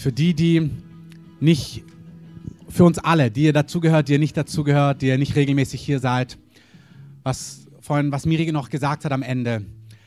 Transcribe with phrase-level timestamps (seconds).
[0.00, 0.70] für die, die
[1.40, 1.84] nicht,
[2.70, 6.00] für uns alle, die ihr dazugehört, die ihr nicht dazugehört, die ihr nicht regelmäßig hier
[6.00, 6.38] seid,
[7.22, 9.66] was vorhin, was Miri noch gesagt hat am Ende.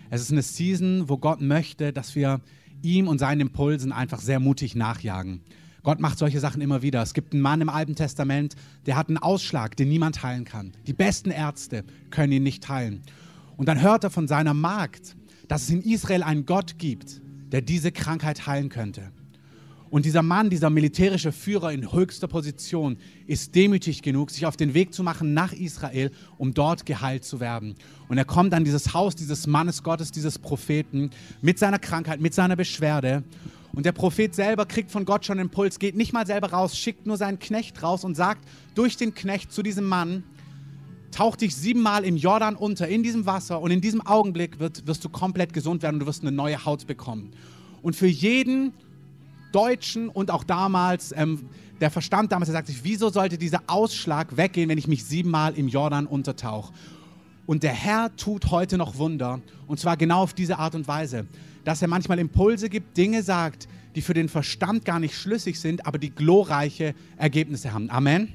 [0.10, 2.42] Es ist eine Season, wo Gott möchte, dass wir
[2.82, 5.42] ihm und seinen Impulsen einfach sehr mutig nachjagen.
[5.84, 7.04] Gott macht solche Sachen immer wieder.
[7.04, 8.56] Es gibt einen Mann im Alten Testament,
[8.88, 10.72] der hat einen Ausschlag, den niemand heilen kann.
[10.88, 13.04] Die besten Ärzte können ihn nicht heilen.
[13.58, 15.16] Und dann hört er von seiner Magd,
[15.48, 19.12] dass es in Israel einen Gott gibt, der diese Krankheit heilen könnte.
[19.94, 22.98] Und dieser Mann, dieser militärische Führer in höchster Position,
[23.28, 27.40] ist demütig genug, sich auf den Weg zu machen nach Israel, um dort geheilt zu
[27.40, 27.76] werden.
[28.08, 31.12] Und er kommt an dieses Haus dieses Mannes Gottes, dieses Propheten,
[31.44, 33.22] mit seiner Krankheit, mit seiner Beschwerde.
[33.72, 37.06] Und der Prophet selber kriegt von Gott schon Impuls, geht nicht mal selber raus, schickt
[37.06, 40.24] nur seinen Knecht raus und sagt durch den Knecht zu diesem Mann,
[41.12, 45.06] tauch dich siebenmal im Jordan unter, in diesem Wasser und in diesem Augenblick wird, wirst
[45.06, 47.30] du komplett gesund werden und du wirst eine neue Haut bekommen.
[47.84, 48.74] Und für jeden
[49.54, 51.48] Deutschen und auch damals, ähm,
[51.80, 55.54] der Verstand damals, der sagt sich, wieso sollte dieser Ausschlag weggehen, wenn ich mich siebenmal
[55.56, 56.74] im Jordan untertauche?
[57.46, 61.26] Und der Herr tut heute noch Wunder und zwar genau auf diese Art und Weise,
[61.66, 65.86] dass er manchmal Impulse gibt, Dinge sagt, die für den Verstand gar nicht schlüssig sind,
[65.86, 67.90] aber die glorreiche Ergebnisse haben.
[67.90, 68.34] Amen.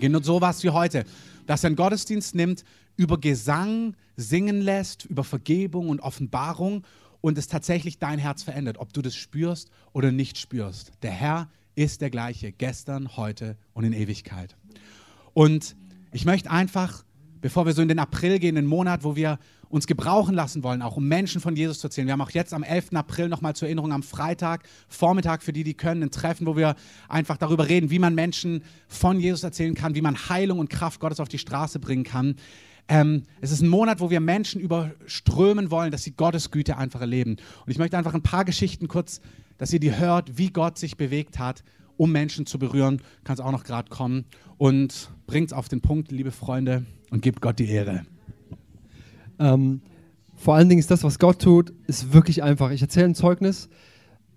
[0.00, 1.04] Genau so was wie heute,
[1.46, 2.64] dass er einen Gottesdienst nimmt,
[2.96, 6.84] über Gesang singen lässt, über Vergebung und Offenbarung
[7.22, 10.92] und es tatsächlich dein Herz verändert, ob du das spürst oder nicht spürst.
[11.00, 14.56] Der Herr ist der gleiche, gestern, heute und in Ewigkeit.
[15.32, 15.74] Und
[16.12, 17.04] ich möchte einfach,
[17.40, 19.38] bevor wir so in den April gehen, den Monat, wo wir
[19.70, 22.06] uns gebrauchen lassen wollen, auch um Menschen von Jesus zu erzählen.
[22.06, 22.92] Wir haben auch jetzt am 11.
[22.92, 26.74] April nochmal zur Erinnerung am Freitag, Vormittag für die, die können, ein Treffen, wo wir
[27.08, 31.00] einfach darüber reden, wie man Menschen von Jesus erzählen kann, wie man Heilung und Kraft
[31.00, 32.36] Gottes auf die Straße bringen kann.
[32.92, 37.00] Ähm, es ist ein Monat, wo wir Menschen überströmen wollen, dass sie Gottes Güte einfach
[37.00, 37.36] erleben.
[37.64, 39.22] Und ich möchte einfach ein paar Geschichten kurz,
[39.56, 41.64] dass ihr die hört, wie Gott sich bewegt hat,
[41.96, 43.00] um Menschen zu berühren.
[43.24, 44.26] Kann es auch noch gerade kommen.
[44.58, 48.02] Und bringt es auf den Punkt, liebe Freunde, und gebt Gott die Ehre.
[49.38, 49.80] Ähm,
[50.34, 52.72] vor allen Dingen ist das, was Gott tut, ist wirklich einfach.
[52.72, 53.70] Ich erzähle ein Zeugnis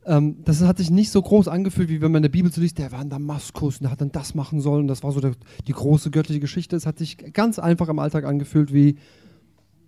[0.05, 2.61] ähm, das hat sich nicht so groß angefühlt, wie wenn man in der Bibel so
[2.61, 4.87] liest, der war in Damaskus und der hat dann das machen sollen.
[4.87, 5.33] Das war so der,
[5.67, 6.75] die große göttliche Geschichte.
[6.75, 8.97] Es hat sich ganz einfach im Alltag angefühlt, wie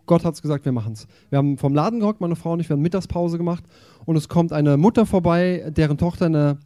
[0.06, 1.08] Gott hat es gesagt, wir machen es.
[1.30, 3.64] Wir haben vom Laden gehockt, meine Frau und ich, wir haben Mittagspause gemacht
[4.06, 6.60] und es kommt eine Mutter vorbei, deren Tochter eine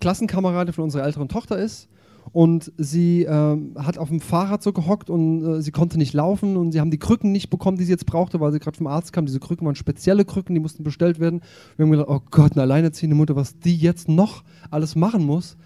[0.00, 1.88] Klassenkameradin von unserer älteren Tochter ist
[2.30, 6.56] und sie äh, hat auf dem Fahrrad so gehockt und äh, sie konnte nicht laufen
[6.56, 8.86] und sie haben die Krücken nicht bekommen, die sie jetzt brauchte, weil sie gerade vom
[8.86, 9.26] Arzt kam.
[9.26, 11.40] Diese Krücken waren spezielle Krücken, die mussten bestellt werden.
[11.76, 15.56] Wir haben gedacht, oh Gott, eine alleinerziehende Mutter, was die jetzt noch alles machen muss.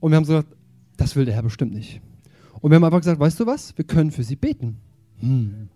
[0.00, 0.56] Und wir haben so gesagt,
[0.96, 2.00] das will der Herr bestimmt nicht.
[2.60, 4.76] Und wir haben einfach gesagt, weißt du was, wir können für sie beten.
[5.20, 5.68] Hm.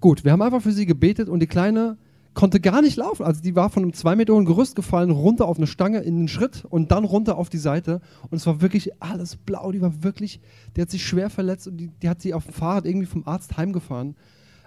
[0.00, 1.96] Gut, wir haben einfach für sie gebetet und die Kleine
[2.34, 3.24] konnte gar nicht laufen.
[3.24, 6.16] Also die war von einem zwei Meter hohen Gerüst gefallen, runter auf eine Stange in
[6.18, 8.00] den Schritt und dann runter auf die Seite.
[8.28, 9.72] Und es war wirklich alles blau.
[9.72, 10.40] Die war wirklich,
[10.76, 13.26] die hat sich schwer verletzt und die, die hat sie auf dem Fahrrad irgendwie vom
[13.26, 14.16] Arzt heimgefahren.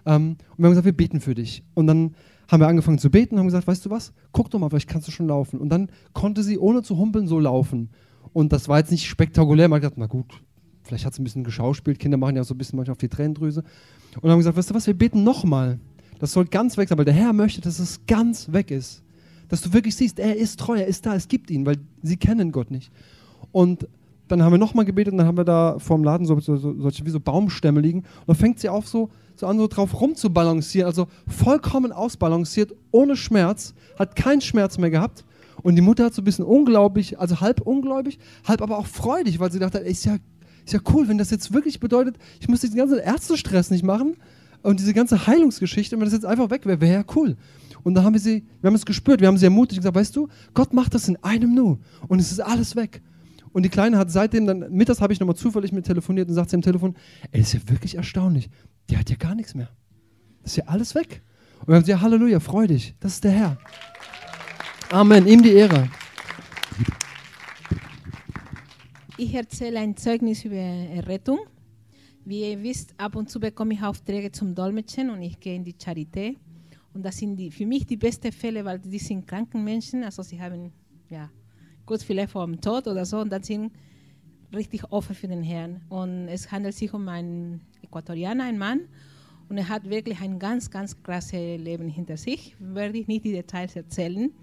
[0.05, 1.63] Ähm, und wir haben gesagt, wir beten für dich.
[1.73, 2.15] Und dann
[2.47, 4.89] haben wir angefangen zu beten und haben gesagt, weißt du was, guck doch mal, vielleicht
[4.89, 5.59] kannst du schon laufen.
[5.59, 7.89] Und dann konnte sie ohne zu humpeln so laufen.
[8.31, 9.67] Und das war jetzt nicht spektakulär.
[9.67, 10.41] Man hat gedacht, na gut,
[10.83, 11.99] vielleicht hat sie ein bisschen geschauspielt.
[11.99, 13.63] Kinder machen ja so ein bisschen manchmal auf die Tränendrüse.
[14.21, 15.79] Und haben gesagt, weißt du was, wir beten nochmal.
[16.19, 19.03] Das soll ganz weg sein, weil der Herr möchte, dass es ganz weg ist.
[19.49, 22.17] Dass du wirklich siehst, er ist treu, er ist da, es gibt ihn, weil sie
[22.17, 22.91] kennen Gott nicht.
[23.51, 23.87] Und
[24.27, 26.79] dann haben wir nochmal gebetet und dann haben wir da vorm Laden so, so, so,
[26.79, 27.99] solche wie so Baumstämme liegen.
[27.99, 30.87] Und dann fängt sie auf, so, so an, so drauf rumzubalancieren.
[30.87, 35.23] Also vollkommen ausbalanciert, ohne Schmerz, hat keinen Schmerz mehr gehabt.
[35.63, 39.39] Und die Mutter hat so ein bisschen unglaublich, also halb ungläubig, halb aber auch freudig,
[39.39, 40.17] weil sie dachte, ist ja,
[40.65, 44.17] ist ja cool, wenn das jetzt wirklich bedeutet, ich muss diesen ganzen Ärztestress nicht machen,
[44.63, 47.37] und diese ganze Heilungsgeschichte, wenn das jetzt einfach weg wäre, wäre ja cool.
[47.83, 49.95] Und da haben wir sie, wir haben es gespürt, wir haben sie ermutigt und gesagt,
[49.95, 53.01] weißt du, Gott macht das in einem Nu und es ist alles weg.
[53.53, 56.49] Und die Kleine hat seitdem, dann mittags habe ich nochmal zufällig mit telefoniert und sagt
[56.49, 56.95] sie am Telefon,
[57.31, 58.49] ey, ist ja wirklich erstaunlich,
[58.89, 59.69] die hat ja gar nichts mehr.
[60.43, 61.21] Das ist ja alles weg.
[61.61, 63.57] Und wir haben gesagt, ja, Halleluja, freu dich, das ist der Herr.
[64.91, 65.89] Amen, ihm die Ehre.
[69.17, 71.39] Ich erzähle ein Zeugnis über Errettung.
[72.27, 75.63] Wie ihr wisst, ab und zu bekomme ich Aufträge zum Dolmetschen und ich gehe in
[75.63, 76.35] die Charité.
[76.93, 80.23] Und das sind die, für mich die besten Fälle, weil die sind kranken Menschen, also
[80.23, 80.73] sie haben
[81.09, 81.29] ja,
[81.85, 83.71] kurz vielleicht vor dem Tod oder so und dann sind
[84.53, 85.79] richtig offen für den Herrn.
[85.87, 88.81] Und es handelt sich um einen Äquatorianer, einen Mann,
[89.47, 92.57] und er hat wirklich ein ganz, ganz krasses Leben hinter sich.
[92.59, 94.33] Werde ich nicht die Details erzählen,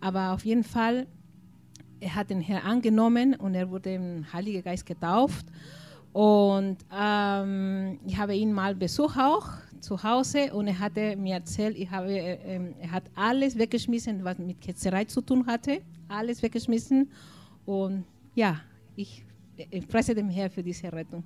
[0.00, 1.06] aber auf jeden Fall,
[2.00, 5.46] er hat den Herrn angenommen und er wurde im Heiligen Geist getauft.
[6.12, 9.48] Und ähm, ich habe ihn mal besucht auch
[9.80, 14.38] zu Hause und er hatte mir erzählt, ich habe, äh, er hat alles weggeschmissen, was
[14.38, 15.80] mit Ketzerei zu tun hatte.
[16.08, 17.10] alles weggeschmissen.
[17.64, 18.04] Und
[18.34, 18.60] ja,
[18.94, 19.24] ich
[19.88, 21.24] preise dem Herrn für diese Rettung.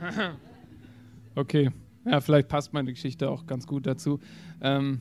[1.36, 1.70] Okay,
[2.04, 4.18] ja, vielleicht passt meine Geschichte auch ganz gut dazu.
[4.60, 5.00] Ähm,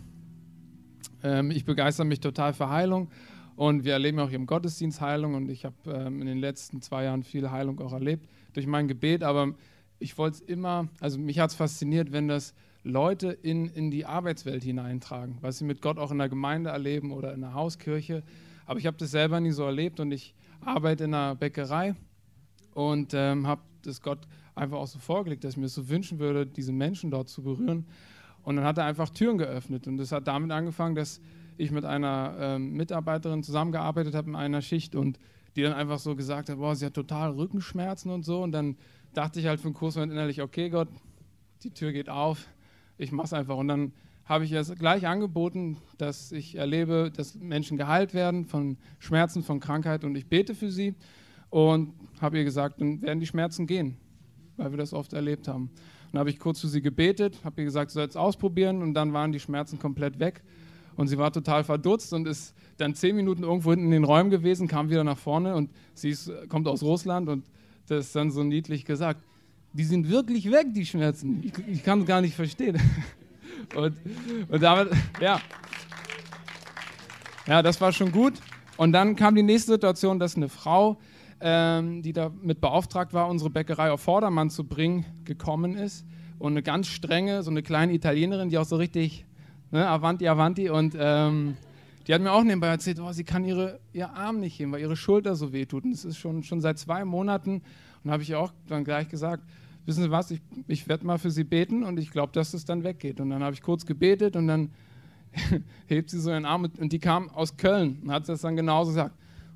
[1.24, 3.10] ähm, ich begeister mich total für Heilung
[3.60, 6.82] und wir erleben auch hier im Gottesdienst Heilung und ich habe ähm, in den letzten
[6.82, 9.54] zwei Jahren viel Heilung auch erlebt durch mein Gebet, aber
[10.00, 12.54] ich wollte es immer, also mich hat es fasziniert, wenn das
[12.84, 17.12] Leute in, in die Arbeitswelt hineintragen, was sie mit Gott auch in der Gemeinde erleben
[17.12, 18.24] oder in der Hauskirche.
[18.66, 21.96] Aber ich habe das selber nie so erlebt und ich arbeite in einer Bäckerei
[22.74, 24.20] und ähm, habe das Gott
[24.56, 27.88] einfach auch so vorgelegt, dass ich mir so wünschen würde, diese Menschen dort zu berühren.
[28.50, 29.86] Und dann hat er einfach Türen geöffnet.
[29.86, 31.22] Und das hat damit angefangen, dass
[31.58, 35.20] ich mit einer ähm, Mitarbeiterin zusammengearbeitet habe in einer Schicht und
[35.56, 38.42] die dann einfach so gesagt hat, boah, sie hat total Rückenschmerzen und so.
[38.42, 38.76] Und dann
[39.14, 40.88] dachte ich halt für einen Kursmoment innerlich, okay Gott,
[41.62, 42.48] die Tür geht auf,
[42.98, 43.56] ich mache es einfach.
[43.56, 43.94] Und dann
[44.26, 49.60] habe ich es gleich angeboten, dass ich erlebe, dass Menschen geheilt werden von Schmerzen, von
[49.60, 50.96] Krankheit und ich bete für sie
[51.52, 53.98] und habe ihr gesagt, dann werden die Schmerzen gehen,
[54.58, 55.70] weil wir das oft erlebt haben.
[56.12, 58.94] Dann habe ich kurz für sie gebetet, habe ihr gesagt, sie soll es ausprobieren und
[58.94, 60.42] dann waren die Schmerzen komplett weg.
[60.96, 64.30] Und sie war total verdutzt und ist dann zehn Minuten irgendwo hinten in den Räumen
[64.30, 67.46] gewesen, kam wieder nach vorne und sie ist, kommt aus Russland und
[67.88, 69.24] das ist dann so niedlich gesagt.
[69.74, 71.42] Die sind wirklich weg, die Schmerzen.
[71.44, 72.80] Ich, ich kann es gar nicht verstehen.
[73.76, 73.94] Und,
[74.50, 74.90] und damit,
[75.20, 75.40] ja.
[77.46, 78.34] Ja, das war schon gut.
[78.78, 80.98] Und dann kam die nächste Situation, dass eine Frau,
[81.42, 86.06] ähm, die damit beauftragt war, unsere Bäckerei auf Vordermann zu bringen, gekommen ist.
[86.38, 89.26] Und eine ganz strenge, so eine kleine Italienerin, die auch so richtig,
[89.72, 90.70] ne, Avanti, Avanti.
[90.70, 91.58] Und ähm,
[92.08, 94.82] die hat mir auch nebenbei erzählt, oh, sie kann ihre, ihr Arm nicht heben, weil
[94.82, 95.84] ihre Schulter so wehtut.
[95.84, 97.62] Und das ist schon, schon seit zwei Monaten.
[98.04, 99.44] Und habe ich auch dann gleich gesagt,
[99.86, 102.64] wissen Sie was, ich, ich werde mal für Sie beten und ich glaube, dass es
[102.64, 103.20] dann weggeht.
[103.20, 104.72] Und dann habe ich kurz gebetet und dann
[105.88, 108.92] hebt sie so ihren Arm und die kam aus Köln und hat das dann genauso
[108.92, 109.16] gesagt,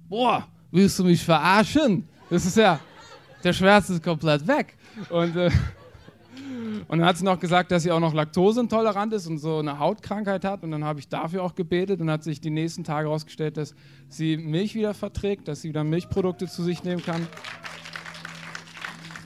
[0.09, 2.05] boah, willst du mich verarschen?
[2.29, 2.79] Das ist ja,
[3.43, 4.75] der Schmerz ist komplett weg.
[5.09, 5.51] Und, äh,
[6.87, 9.77] und dann hat sie noch gesagt, dass sie auch noch laktoseintolerant ist und so eine
[9.77, 10.63] Hautkrankheit hat.
[10.63, 13.75] Und dann habe ich dafür auch gebetet und hat sich die nächsten Tage herausgestellt, dass
[14.09, 17.27] sie Milch wieder verträgt, dass sie wieder Milchprodukte zu sich nehmen kann.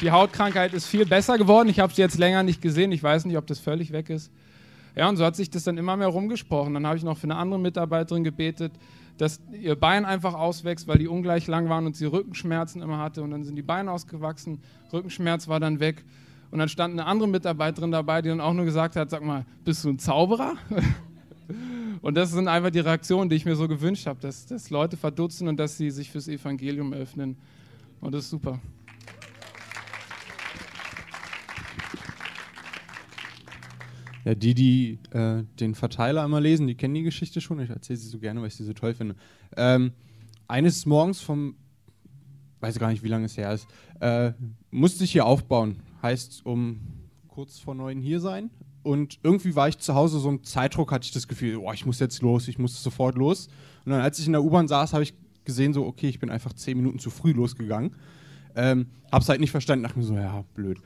[0.02, 1.70] Die Hautkrankheit ist viel besser geworden.
[1.70, 2.92] Ich habe sie jetzt länger nicht gesehen.
[2.92, 4.32] Ich weiß nicht, ob das völlig weg ist.
[4.96, 6.74] Ja, und so hat sich das dann immer mehr rumgesprochen.
[6.74, 8.74] Dann habe ich noch für eine andere Mitarbeiterin gebetet,
[9.18, 13.24] dass ihr Bein einfach auswächst, weil die ungleich lang waren und sie Rückenschmerzen immer hatte.
[13.24, 14.60] Und dann sind die Beine ausgewachsen,
[14.94, 16.06] Rückenschmerz war dann weg.
[16.52, 19.46] Und dann stand eine andere Mitarbeiterin dabei, die dann auch nur gesagt hat, sag mal,
[19.66, 20.54] bist du ein Zauberer?
[22.02, 24.96] und das sind einfach die Reaktionen, die ich mir so gewünscht habe, dass, dass Leute
[24.96, 27.36] verdutzen und dass sie sich fürs Evangelium öffnen.
[28.00, 28.60] Und das ist super.
[34.28, 37.62] Ja, die, die äh, den Verteiler immer lesen, die kennen die Geschichte schon.
[37.62, 39.16] Ich erzähle sie so gerne, weil ich sie so toll finde.
[39.56, 39.94] Ähm,
[40.50, 41.56] eines Morgens vom,
[42.60, 43.68] weiß gar nicht, wie lange es her ist,
[44.02, 44.34] äh,
[44.70, 45.78] musste ich hier aufbauen.
[46.02, 46.82] Heißt, um
[47.30, 48.50] kurz vor neun hier sein.
[48.84, 51.86] Und irgendwie war ich zu Hause, so ein Zeitdruck hatte ich das Gefühl, oh, ich
[51.86, 53.48] muss jetzt los, ich muss sofort los.
[53.86, 55.14] Und dann, als ich in der U-Bahn saß, habe ich
[55.46, 57.96] gesehen, so, okay, ich bin einfach zehn Minuten zu früh losgegangen.
[58.58, 60.82] Ähm, hab's halt nicht verstanden, dachte mir so, ja, blöd.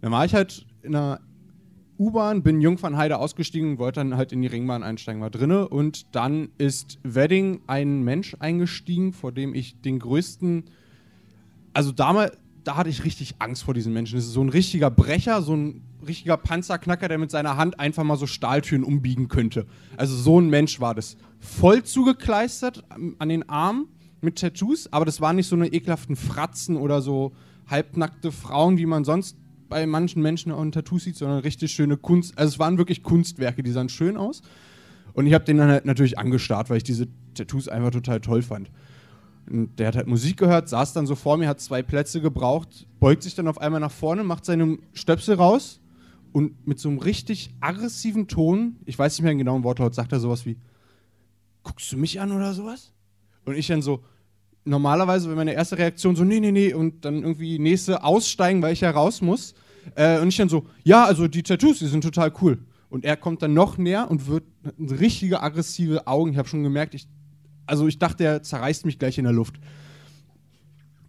[0.00, 1.20] Dann war ich halt in einer
[1.98, 6.48] U-Bahn, bin Jungfernheide ausgestiegen, wollte dann halt in die Ringbahn einsteigen, war drinne und dann
[6.58, 10.64] ist Wedding ein Mensch eingestiegen, vor dem ich den größten,
[11.72, 14.16] also damals, da hatte ich richtig Angst vor diesen Menschen.
[14.16, 18.04] Das ist so ein richtiger Brecher, so ein richtiger Panzerknacker, der mit seiner Hand einfach
[18.04, 19.66] mal so Stahltüren umbiegen könnte.
[19.96, 21.16] Also so ein Mensch war das.
[21.38, 22.84] Voll zugekleistert
[23.18, 23.88] an den Armen
[24.20, 27.32] mit Tattoos, aber das waren nicht so eine ekelhaften Fratzen oder so
[27.66, 29.36] halbnackte Frauen, wie man sonst
[29.68, 32.38] bei manchen Menschen auch ein Tattoo sieht, sondern richtig schöne Kunst.
[32.38, 34.42] Also es waren wirklich Kunstwerke, die sahen schön aus.
[35.12, 38.42] Und ich habe den dann halt natürlich angestarrt, weil ich diese Tattoos einfach total toll
[38.42, 38.70] fand.
[39.48, 42.86] Und der hat halt Musik gehört, saß dann so vor mir, hat zwei Plätze gebraucht,
[42.98, 45.80] beugt sich dann auf einmal nach vorne, macht seine Stöpsel raus
[46.32, 50.12] und mit so einem richtig aggressiven Ton, ich weiß nicht mehr den genauen Wortlaut, sagt
[50.12, 50.56] er sowas wie:
[51.62, 52.92] Guckst du mich an oder sowas?
[53.44, 54.02] Und ich dann so,
[54.64, 58.72] normalerweise wäre meine erste Reaktion so, nee, nee, nee, und dann irgendwie nächste aussteigen, weil
[58.72, 59.54] ich ja raus muss.
[59.94, 62.58] Äh, und ich dann so, ja, also die Tattoos, die sind total cool.
[62.88, 64.44] Und er kommt dann noch näher und wird
[64.78, 66.32] richtige aggressive Augen.
[66.32, 67.06] Ich habe schon gemerkt, ich,
[67.66, 69.56] also ich dachte, er zerreißt mich gleich in der Luft.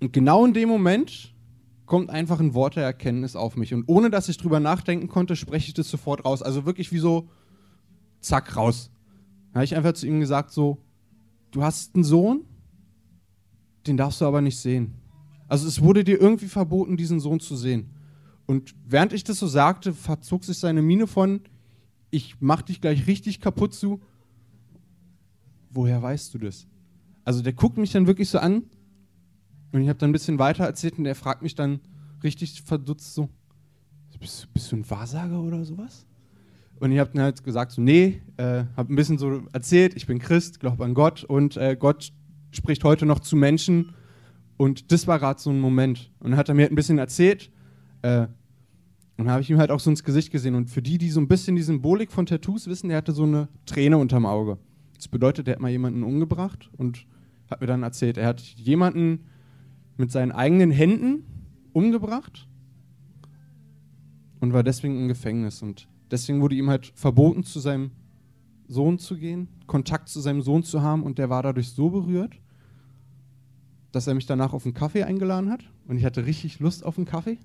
[0.02, 1.34] Und genau in dem Moment
[1.86, 3.74] kommt einfach ein Wort der Erkenntnis auf mich.
[3.74, 6.42] Und ohne dass ich drüber nachdenken konnte, spreche ich das sofort raus.
[6.42, 7.30] Also wirklich wie so,
[8.20, 8.90] zack, raus.
[9.52, 10.80] Da habe ich einfach zu ihm gesagt, so,
[11.52, 12.42] du hast einen Sohn,
[13.88, 14.94] den darfst du aber nicht sehen.
[15.48, 17.89] Also es wurde dir irgendwie verboten, diesen Sohn zu sehen.
[18.46, 21.42] Und während ich das so sagte, verzog sich seine Miene von,
[22.12, 24.01] ich mach dich gleich richtig kaputt zu.
[25.72, 26.68] Woher weißt du das?
[27.24, 28.63] Also der guckt mich dann wirklich so an
[29.72, 31.80] und ich habe dann ein bisschen weiter erzählt und der fragt mich dann
[32.24, 33.30] richtig verdutzt so,
[34.20, 36.06] bist, bist du ein Wahrsager oder sowas?
[36.80, 40.08] Und ich habe dann halt gesagt, so, nee, äh, habe ein bisschen so erzählt, ich
[40.08, 42.12] bin Christ, glaube an Gott und äh, Gott
[42.56, 43.94] spricht heute noch zu Menschen.
[44.58, 46.12] Und das war gerade so ein Moment.
[46.20, 47.52] Und dann hat er mir halt ein bisschen erzählt.
[48.02, 48.28] Äh,
[49.18, 50.56] und habe ich ihm halt auch so ins Gesicht gesehen.
[50.56, 53.24] Und für die, die so ein bisschen die Symbolik von Tattoos wissen, der hatte so
[53.24, 54.58] eine Träne unterm Auge.
[54.96, 57.06] Das bedeutet, er hat mal jemanden umgebracht und
[57.50, 59.26] hat mir dann erzählt, er hat jemanden
[59.98, 61.24] mit seinen eigenen Händen
[61.74, 62.48] umgebracht
[64.40, 65.62] und war deswegen im Gefängnis.
[65.62, 67.92] Und deswegen wurde ihm halt verboten, zu seinem
[68.68, 71.04] Sohn zu gehen, Kontakt zu seinem Sohn zu haben.
[71.04, 72.42] Und der war dadurch so berührt,
[73.96, 75.62] dass er mich danach auf einen Kaffee eingeladen hat.
[75.88, 77.38] Und ich hatte richtig Lust auf einen Kaffee.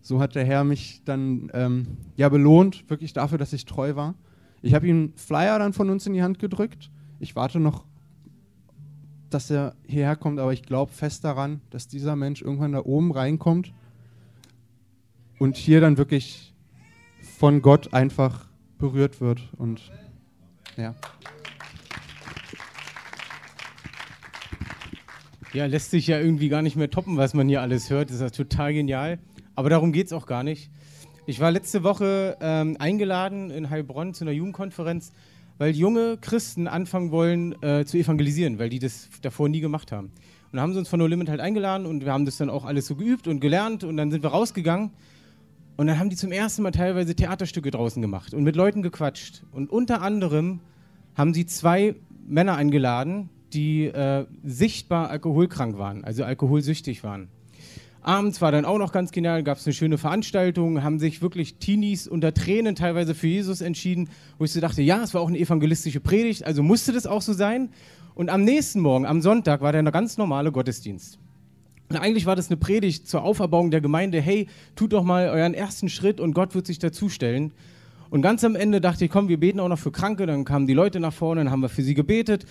[0.00, 4.14] So hat der Herr mich dann ähm, ja belohnt, wirklich dafür, dass ich treu war.
[4.62, 6.90] Ich habe ihm Flyer dann von uns in die Hand gedrückt.
[7.18, 7.84] Ich warte noch,
[9.28, 13.12] dass er hierher kommt, aber ich glaube fest daran, dass dieser Mensch irgendwann da oben
[13.12, 13.74] reinkommt
[15.38, 16.54] und hier dann wirklich
[17.38, 18.48] von Gott einfach
[18.78, 19.42] berührt wird.
[19.58, 19.92] Und
[20.78, 20.94] ja.
[25.52, 28.10] Ja, lässt sich ja irgendwie gar nicht mehr toppen, was man hier alles hört.
[28.10, 29.18] Das ist ja total genial.
[29.56, 30.70] Aber darum geht es auch gar nicht.
[31.26, 35.12] Ich war letzte Woche ähm, eingeladen in Heilbronn zu einer Jugendkonferenz,
[35.58, 40.12] weil junge Christen anfangen wollen äh, zu evangelisieren, weil die das davor nie gemacht haben.
[40.52, 42.48] Und da haben sie uns von No Limit halt eingeladen und wir haben das dann
[42.48, 44.90] auch alles so geübt und gelernt und dann sind wir rausgegangen
[45.76, 49.42] und dann haben die zum ersten Mal teilweise Theaterstücke draußen gemacht und mit Leuten gequatscht.
[49.52, 50.60] Und unter anderem
[51.16, 57.28] haben sie zwei Männer eingeladen, die äh, sichtbar alkoholkrank waren, also alkoholsüchtig waren.
[58.02, 61.56] Abends war dann auch noch ganz genial, gab es eine schöne Veranstaltung, haben sich wirklich
[61.56, 65.28] Teenies unter Tränen teilweise für Jesus entschieden, wo ich so dachte, ja, es war auch
[65.28, 67.68] eine evangelistische Predigt, also musste das auch so sein.
[68.14, 71.18] Und am nächsten Morgen, am Sonntag, war dann der ganz normale Gottesdienst.
[71.90, 75.52] Und eigentlich war das eine Predigt zur Auferbauung der Gemeinde, hey, tut doch mal euren
[75.52, 77.52] ersten Schritt und Gott wird sich dazustellen.
[78.08, 80.66] Und ganz am Ende dachte ich, komm, wir beten auch noch für Kranke, dann kamen
[80.66, 82.46] die Leute nach vorne, dann haben wir für sie gebetet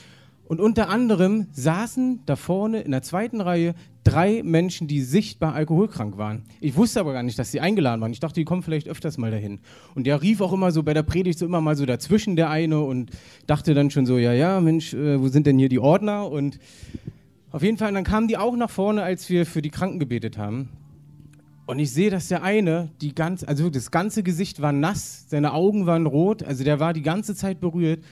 [0.50, 6.18] und unter anderem saßen da vorne in der zweiten Reihe drei Menschen, die sichtbar alkoholkrank
[6.18, 6.42] waren.
[6.60, 8.12] Ich wusste aber gar nicht, dass sie eingeladen waren.
[8.12, 9.60] Ich dachte, die kommen vielleicht öfters mal dahin.
[9.94, 12.50] Und der rief auch immer so bei der Predigt so immer mal so dazwischen, der
[12.50, 13.12] eine, und
[13.46, 16.32] dachte dann schon so, ja, ja, Mensch, äh, wo sind denn hier die Ordner?
[16.32, 16.58] Und
[17.52, 20.40] auf jeden Fall, dann kamen die auch nach vorne, als wir für die Kranken gebetet
[20.40, 20.70] haben.
[21.68, 25.54] Und ich sehe, dass der eine, die ganz, also das ganze Gesicht war nass, seine
[25.54, 28.04] Augen waren rot, also der war die ganze Zeit berührt,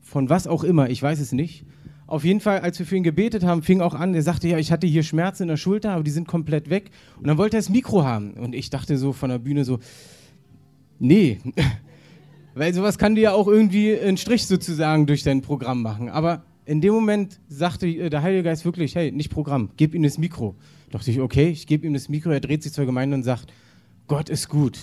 [0.00, 1.66] von was auch immer, ich weiß es nicht.
[2.06, 4.58] Auf jeden Fall, als wir für ihn gebetet haben, fing auch an, er sagte, ja,
[4.58, 6.90] ich hatte hier Schmerzen in der Schulter, aber die sind komplett weg.
[7.16, 8.32] Und dann wollte er das Mikro haben.
[8.34, 9.78] Und ich dachte so von der Bühne so,
[10.98, 11.38] nee,
[12.54, 16.08] weil sowas kann dir ja auch irgendwie einen Strich sozusagen durch dein Programm machen.
[16.08, 20.18] Aber in dem Moment sagte der Heilige Geist wirklich, hey, nicht Programm, gib ihm das
[20.18, 20.54] Mikro.
[20.90, 23.22] Da dachte ich, okay, ich gebe ihm das Mikro, er dreht sich zur Gemeinde und
[23.22, 23.52] sagt,
[24.06, 24.78] Gott ist gut.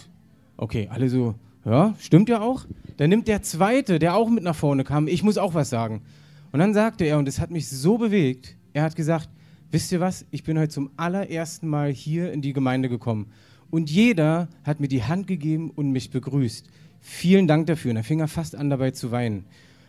[0.57, 1.35] Okay, alle so,
[1.65, 2.65] ja, stimmt ja auch.
[2.97, 6.01] Dann nimmt der Zweite, der auch mit nach vorne kam, ich muss auch was sagen.
[6.51, 9.29] Und dann sagte er, und es hat mich so bewegt, er hat gesagt,
[9.71, 13.27] wisst ihr was, ich bin heute zum allerersten Mal hier in die Gemeinde gekommen.
[13.69, 16.67] Und jeder hat mir die Hand gegeben und mich begrüßt.
[17.01, 17.91] Vielen Dank dafür.
[17.91, 19.45] Und dann fing er fast an, dabei zu weinen.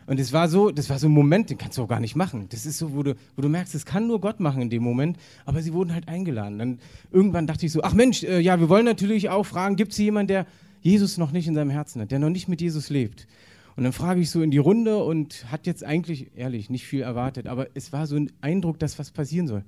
[0.07, 2.15] Und es war so, das war so ein Moment, den kannst du auch gar nicht
[2.15, 2.47] machen.
[2.49, 4.83] Das ist so, wo du, wo du merkst, das kann nur Gott machen in dem
[4.83, 5.17] Moment.
[5.45, 6.59] Aber sie wurden halt eingeladen.
[6.59, 6.79] Dann
[7.11, 9.97] irgendwann dachte ich so, ach Mensch, äh, ja, wir wollen natürlich auch fragen, gibt es
[9.97, 10.45] hier jemanden, der
[10.81, 13.27] Jesus noch nicht in seinem Herzen hat, der noch nicht mit Jesus lebt?
[13.75, 17.01] Und dann frage ich so in die Runde und hat jetzt eigentlich, ehrlich, nicht viel
[17.01, 19.63] erwartet, aber es war so ein Eindruck, dass was passieren soll.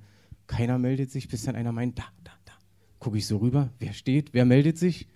[0.47, 2.53] Keiner meldet sich, bis dann einer meint, da, da, da.
[2.99, 5.07] Gucke ich so rüber, wer steht, wer meldet sich?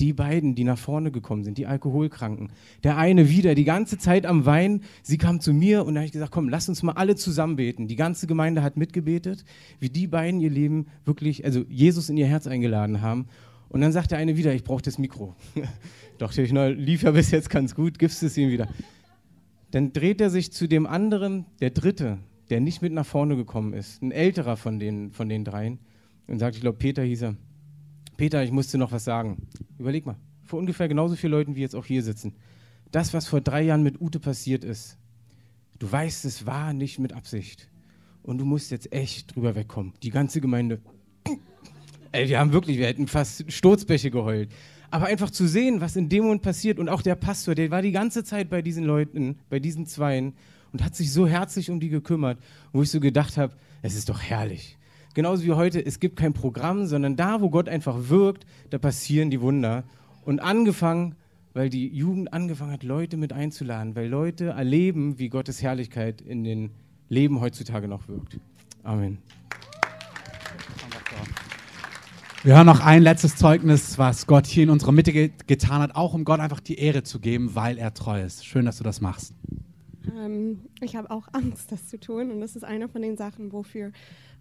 [0.00, 2.50] Die beiden, die nach vorne gekommen sind, die Alkoholkranken.
[2.84, 4.82] Der eine wieder die ganze Zeit am Wein.
[5.02, 7.56] Sie kam zu mir und da habe ich gesagt, komm, lass uns mal alle zusammen
[7.56, 7.88] beten.
[7.88, 9.44] Die ganze Gemeinde hat mitgebetet,
[9.78, 13.28] wie die beiden ihr Leben wirklich, also Jesus in ihr Herz eingeladen haben.
[13.68, 15.34] Und dann sagt der eine wieder, ich brauche das Mikro.
[16.18, 18.68] Dachte ich, na, lief ja bis jetzt ganz gut, gibst es ihm wieder.
[19.70, 22.18] Dann dreht er sich zu dem anderen, der dritte,
[22.48, 25.78] der nicht mit nach vorne gekommen ist, ein älterer von den, von den dreien,
[26.28, 27.36] und sagt, ich glaube, Peter hieß er,
[28.16, 29.46] Peter, ich musste noch was sagen.
[29.78, 32.34] Überleg mal, vor ungefähr genauso vielen Leuten, wie jetzt auch hier sitzen.
[32.90, 34.96] Das, was vor drei Jahren mit Ute passiert ist,
[35.78, 37.68] du weißt, es war nicht mit Absicht.
[38.22, 39.92] Und du musst jetzt echt drüber wegkommen.
[40.02, 40.80] Die ganze Gemeinde.
[42.16, 44.48] Ey, wir haben wirklich, wir hätten fast Sturzbäche geheult.
[44.90, 47.82] Aber einfach zu sehen, was in dem Moment passiert und auch der Pastor, der war
[47.82, 50.32] die ganze Zeit bei diesen Leuten, bei diesen Zweien
[50.72, 52.38] und hat sich so herzlich um die gekümmert,
[52.72, 54.78] wo ich so gedacht habe, es ist doch herrlich.
[55.12, 59.28] Genauso wie heute, es gibt kein Programm, sondern da, wo Gott einfach wirkt, da passieren
[59.28, 59.84] die Wunder.
[60.24, 61.16] Und angefangen
[61.52, 66.44] weil die Jugend angefangen hat, Leute mit einzuladen, weil Leute erleben, wie Gottes Herrlichkeit in
[66.44, 66.70] den
[67.08, 68.38] Leben heutzutage noch wirkt.
[68.82, 69.16] Amen.
[72.46, 75.96] Wir hören noch ein letztes Zeugnis, was Gott hier in unserer Mitte ge getan hat,
[75.96, 78.46] auch um Gott einfach die Ehre zu geben, weil er treu ist.
[78.46, 79.34] Schön, dass du das machst.
[80.16, 82.30] Ähm, ich habe auch Angst, das zu tun.
[82.30, 83.90] Und das ist eine von den Sachen, wofür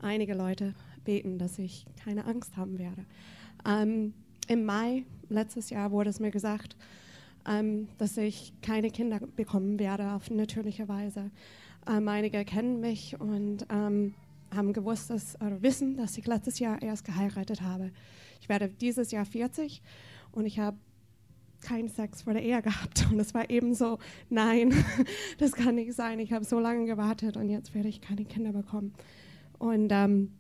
[0.04, 3.06] einige Leute beten, dass ich keine Angst haben werde.
[3.68, 4.14] Ähm,
[4.48, 6.76] Im Mai letztes Jahr wurde es mir gesagt,
[7.50, 11.32] ähm, dass ich keine Kinder bekommen werde auf natürliche Weise.
[11.90, 14.14] Ähm, einige kennen mich und ähm,
[14.54, 17.92] haben gewusst, dass, oder wissen, dass ich letztes Jahr erst geheiratet habe.
[18.42, 19.82] Ich werde dieses Jahr 40
[20.32, 20.78] und ich habe
[21.62, 23.08] keinen Sex vor der Ehe gehabt.
[23.12, 24.00] Und es war eben so,
[24.30, 24.74] nein,
[25.40, 26.20] das kann nicht sein.
[26.20, 28.94] Ich habe so lange gewartet und jetzt werde ich keine Kinder bekommen.
[29.58, 30.34] Und ähm,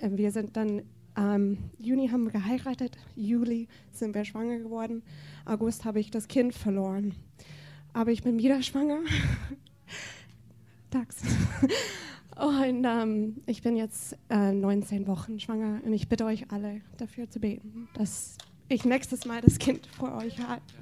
[0.00, 0.82] wir sind dann,
[1.16, 5.02] ähm, Juni haben wir geheiratet, Juli sind wir schwanger geworden,
[5.44, 7.14] August habe ich das Kind verloren.
[7.92, 9.00] Aber ich bin wieder schwanger.
[10.90, 11.22] Tags.
[12.36, 17.30] Und ähm, ich bin jetzt äh, 19 Wochen schwanger und ich bitte euch alle dafür
[17.30, 18.36] zu beten, dass
[18.68, 20.34] ich nächstes Mal das Kind vor euch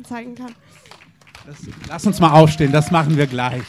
[0.04, 0.52] zeigen kann.
[1.47, 3.64] Das, lass uns mal aufstehen, das machen wir gleich.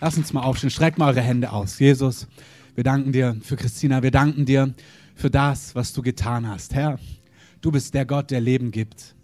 [0.00, 1.78] Lass uns mal aufstehen, streckt mal eure Hände aus.
[1.78, 2.26] Jesus,
[2.74, 4.74] wir danken dir für Christina, wir danken dir
[5.14, 6.74] für das, was du getan hast.
[6.74, 6.98] Herr,
[7.60, 9.14] du bist der Gott, der Leben gibt.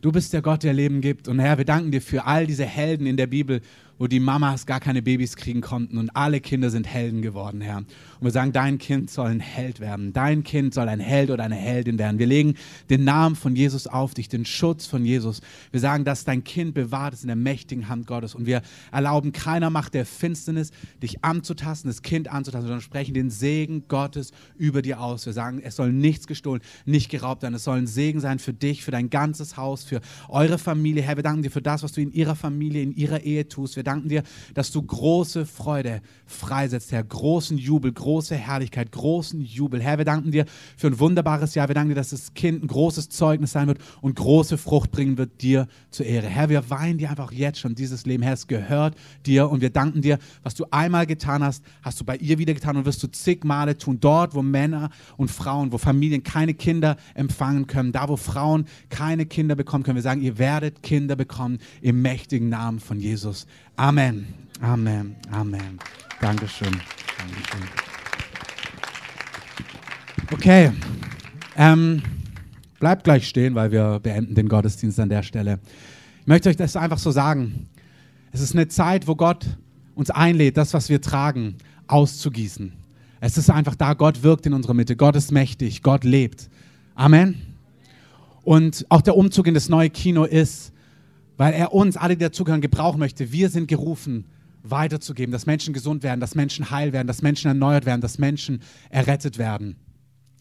[0.00, 1.28] Du bist der Gott, der Leben gibt.
[1.28, 3.62] Und Herr, wir danken dir für all diese Helden in der Bibel,
[3.98, 7.78] wo die Mamas gar keine Babys kriegen konnten und alle Kinder sind Helden geworden, Herr.
[7.78, 7.86] Und
[8.20, 10.12] wir sagen, dein Kind soll ein Held werden.
[10.12, 12.18] Dein Kind soll ein Held oder eine Heldin werden.
[12.18, 12.54] Wir legen
[12.90, 15.40] den Namen von Jesus auf dich, den Schutz von Jesus.
[15.70, 18.34] Wir sagen, dass dein Kind bewahrt ist in der mächtigen Hand Gottes.
[18.34, 20.70] Und wir erlauben keiner Macht der Finsternis,
[21.02, 25.26] dich anzutasten, das Kind anzutasten, sondern sprechen den Segen Gottes über dir aus.
[25.26, 27.54] Wir sagen, es soll nichts gestohlen, nicht geraubt werden.
[27.54, 31.02] Es soll ein Segen sein für dich, für dein ganzes Haus, für eure Familie.
[31.02, 33.76] Herr, wir danken dir für das, was du in ihrer Familie, in ihrer Ehe tust.
[33.76, 34.22] Wir wir danken dir,
[34.54, 37.04] dass du große Freude freisetzt, Herr.
[37.04, 39.82] Großen Jubel, große Herrlichkeit, großen Jubel.
[39.82, 41.68] Herr, wir danken dir für ein wunderbares Jahr.
[41.68, 45.18] Wir danken dir, dass das Kind ein großes Zeugnis sein wird und große Frucht bringen
[45.18, 46.26] wird dir zur Ehre.
[46.26, 48.22] Herr, wir weinen dir einfach jetzt schon dieses Leben.
[48.22, 52.04] Herr, es gehört dir und wir danken dir, was du einmal getan hast, hast du
[52.04, 53.98] bei ihr wieder getan und wirst du zig Male tun.
[54.00, 59.26] Dort, wo Männer und Frauen, wo Familien keine Kinder empfangen können, da, wo Frauen keine
[59.26, 59.96] Kinder bekommen können.
[59.96, 63.46] Wir sagen, ihr werdet Kinder bekommen im mächtigen Namen von Jesus.
[63.76, 64.32] Amen.
[64.60, 65.16] Amen.
[65.32, 65.78] Amen.
[66.20, 66.70] Dankeschön.
[67.18, 67.68] Dankeschön.
[70.32, 70.70] Okay.
[71.56, 72.02] Ähm,
[72.78, 75.58] bleibt gleich stehen, weil wir beenden den Gottesdienst an der Stelle.
[76.20, 77.68] Ich möchte euch das einfach so sagen.
[78.30, 79.44] Es ist eine Zeit, wo Gott
[79.96, 81.56] uns einlädt, das, was wir tragen,
[81.88, 82.72] auszugießen.
[83.20, 84.94] Es ist einfach da, Gott wirkt in unserer Mitte.
[84.94, 86.48] Gott ist mächtig, Gott lebt.
[86.94, 87.40] Amen.
[88.44, 90.72] Und auch der Umzug in das neue Kino ist
[91.36, 93.32] weil er uns, alle, die dazugehören, gebrauchen möchte.
[93.32, 94.26] Wir sind gerufen,
[94.64, 98.62] weiterzugeben, dass Menschen gesund werden, dass Menschen heil werden, dass Menschen erneuert werden, dass Menschen
[98.88, 99.76] errettet werden.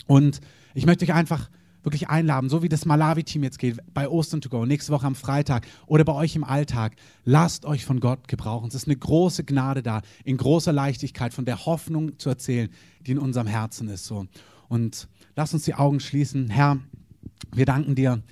[0.08, 0.40] Und
[0.74, 1.50] ich möchte euch einfach
[1.84, 5.16] wirklich einladen, so wie das Malawi-Team jetzt geht, bei Ostern to go, nächste Woche am
[5.16, 6.96] Freitag oder bei euch im Alltag.
[7.26, 8.70] Lasst euch von Gott gebrauchen.
[8.70, 12.70] Es ist eine große Gnade da, in großer Leichtigkeit von der Hoffnung zu erzählen,
[13.02, 14.06] die in unserem Herzen ist.
[14.06, 14.28] So.
[14.70, 16.50] Und lasst uns die Augen schließen.
[16.50, 16.80] Herr,
[17.54, 18.24] wir danken dir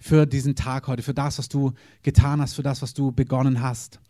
[0.00, 3.60] für diesen Tag heute, für das, was du getan hast, für das, was du begonnen
[3.60, 4.00] hast.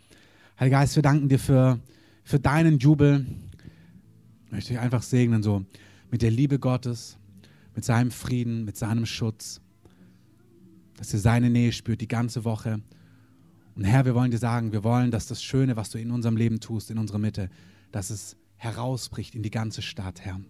[0.59, 1.81] Heiliger Geist, wir danken dir für,
[2.23, 3.27] für deinen Jubel.
[4.47, 5.65] Ich möchte dich einfach segnen, so
[6.11, 7.19] mit der Liebe Gottes,
[7.75, 9.61] mit seinem Frieden, mit seinem Schutz,
[10.97, 12.81] dass ihr seine Nähe spürt die ganze Woche.
[13.75, 16.37] Und Herr, wir wollen dir sagen, wir wollen, dass das Schöne, was du in unserem
[16.37, 17.51] Leben tust, in unserer Mitte,
[17.91, 20.41] dass es herausbricht in die ganze Stadt, Herr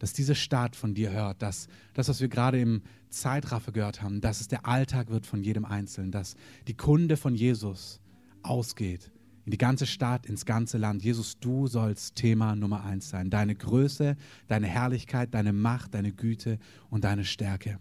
[0.00, 4.20] dass diese Stadt von dir hört, dass das, was wir gerade im Zeitraffer gehört haben,
[4.20, 6.34] dass es der Alltag wird von jedem Einzelnen, dass
[6.66, 8.00] die Kunde von Jesus
[8.42, 9.12] ausgeht
[9.44, 11.02] in die ganze Stadt, ins ganze Land.
[11.02, 13.30] Jesus, du sollst Thema Nummer eins sein.
[13.30, 14.16] Deine Größe,
[14.48, 16.58] deine Herrlichkeit, deine Macht, deine Güte
[16.88, 17.78] und deine Stärke.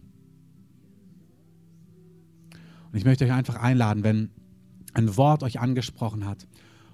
[2.91, 4.29] Und ich möchte euch einfach einladen, wenn
[4.93, 6.47] ein Wort euch angesprochen hat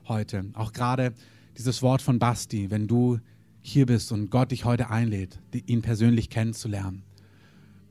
[0.07, 1.13] heute, auch gerade
[1.57, 3.19] dieses Wort von Basti, wenn du
[3.67, 7.03] hier bist und Gott dich heute einlädt, ihn persönlich kennenzulernen.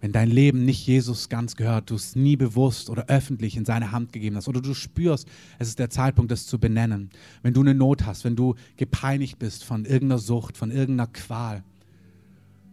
[0.00, 3.90] Wenn dein Leben nicht Jesus ganz gehört, du es nie bewusst oder öffentlich in seine
[3.90, 5.26] Hand gegeben hast oder du spürst,
[5.58, 7.10] es ist der Zeitpunkt, das zu benennen.
[7.42, 11.64] Wenn du eine Not hast, wenn du gepeinigt bist von irgendeiner Sucht, von irgendeiner Qual.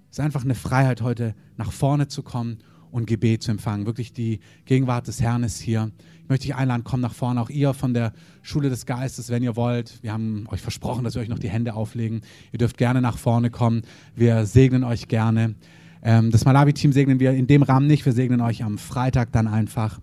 [0.09, 2.57] Es ist einfach eine Freiheit, heute nach vorne zu kommen
[2.91, 3.85] und Gebet zu empfangen.
[3.85, 5.91] Wirklich die Gegenwart des Herrn ist hier.
[6.23, 9.43] Ich möchte dich einladen, komm nach vorne, auch ihr von der Schule des Geistes, wenn
[9.43, 10.01] ihr wollt.
[10.01, 12.21] Wir haben euch versprochen, dass wir euch noch die Hände auflegen.
[12.51, 13.81] Ihr dürft gerne nach vorne kommen.
[14.15, 15.55] Wir segnen euch gerne.
[16.03, 18.05] Ähm, das Malawi-Team segnen wir in dem Rahmen nicht.
[18.05, 19.99] Wir segnen euch am Freitag dann einfach.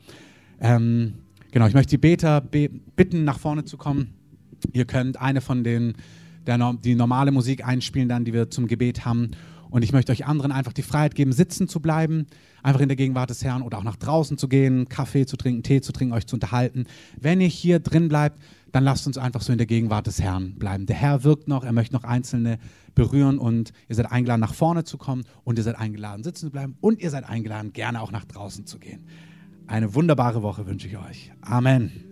[0.60, 1.14] Ähm,
[1.50, 4.14] genau, ich möchte die Beter be bitten, nach vorne zu kommen.
[4.72, 5.94] Ihr könnt eine von den,
[6.46, 9.30] der, die normale Musik einspielen, dann, die wir zum Gebet haben.
[9.70, 12.26] Und ich möchte euch anderen einfach die Freiheit geben, sitzen zu bleiben,
[12.62, 15.62] einfach in der Gegenwart des Herrn oder auch nach draußen zu gehen, Kaffee zu trinken,
[15.62, 16.84] Tee zu trinken, euch zu unterhalten.
[17.20, 18.40] Wenn ihr hier drin bleibt,
[18.72, 20.86] dann lasst uns einfach so in der Gegenwart des Herrn bleiben.
[20.86, 22.58] Der Herr wirkt noch, er möchte noch Einzelne
[22.94, 26.50] berühren und ihr seid eingeladen, nach vorne zu kommen und ihr seid eingeladen, sitzen zu
[26.50, 29.06] bleiben und ihr seid eingeladen, gerne auch nach draußen zu gehen.
[29.66, 31.30] Eine wunderbare Woche wünsche ich euch.
[31.42, 32.07] Amen.